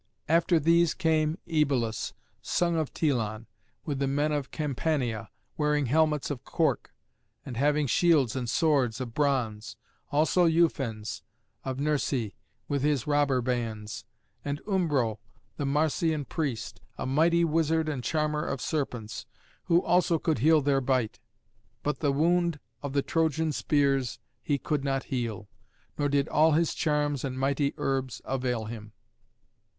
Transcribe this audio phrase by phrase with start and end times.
[0.27, 3.45] After these came Œbalus, son of Telon,
[3.85, 6.91] with the men of Campania, wearing helmets of cork,
[7.45, 9.75] and having shields and swords of bronze;
[10.11, 11.21] also Ufens,
[11.63, 12.33] of Nersæ,
[12.67, 14.03] with his robber bands;
[14.43, 15.19] and Umbro,
[15.57, 19.27] the Marsian priest, a mighty wizard and charmer of serpents,
[19.65, 21.19] who also could heal their bite;
[21.83, 25.47] but the wound of the Trojan spears he could not heal,
[25.99, 28.93] nor did all his charms and mighty herbs avail him.